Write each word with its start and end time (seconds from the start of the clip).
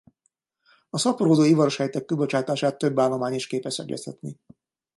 A 0.89 0.97
szaporodó 0.97 1.43
ivarsejtek 1.43 2.05
kibocsátását 2.05 2.77
több 2.77 2.99
állomány 2.99 3.33
is 3.33 3.47
képes 3.47 3.79
egyeztetni. 3.79 4.35